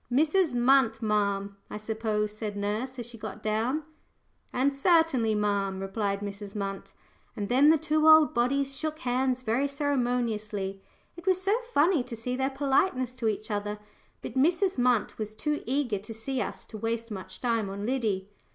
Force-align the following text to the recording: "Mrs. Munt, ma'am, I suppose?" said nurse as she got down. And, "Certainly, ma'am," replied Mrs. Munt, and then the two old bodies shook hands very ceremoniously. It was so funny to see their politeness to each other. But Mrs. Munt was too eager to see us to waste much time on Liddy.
"Mrs. 0.11 0.55
Munt, 0.55 1.03
ma'am, 1.03 1.57
I 1.69 1.77
suppose?" 1.77 2.35
said 2.35 2.57
nurse 2.57 2.97
as 2.97 3.05
she 3.05 3.19
got 3.19 3.43
down. 3.43 3.83
And, 4.51 4.73
"Certainly, 4.75 5.35
ma'am," 5.35 5.79
replied 5.79 6.21
Mrs. 6.21 6.55
Munt, 6.55 6.93
and 7.35 7.49
then 7.49 7.69
the 7.69 7.77
two 7.77 8.07
old 8.07 8.33
bodies 8.33 8.75
shook 8.75 8.97
hands 9.01 9.43
very 9.43 9.67
ceremoniously. 9.67 10.81
It 11.15 11.27
was 11.27 11.39
so 11.39 11.55
funny 11.71 12.01
to 12.05 12.15
see 12.15 12.35
their 12.35 12.49
politeness 12.49 13.15
to 13.17 13.27
each 13.27 13.51
other. 13.51 13.77
But 14.23 14.33
Mrs. 14.33 14.79
Munt 14.79 15.19
was 15.19 15.35
too 15.35 15.61
eager 15.67 15.99
to 15.99 16.15
see 16.15 16.41
us 16.41 16.65
to 16.65 16.79
waste 16.79 17.11
much 17.11 17.39
time 17.39 17.69
on 17.69 17.85
Liddy. 17.85 18.27